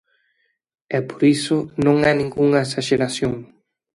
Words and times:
E 0.97 0.99
por 1.09 1.21
iso 1.35 1.57
non 1.85 1.97
é 2.11 2.13
ningunha 2.15 2.63
exaxeración. 2.65 3.33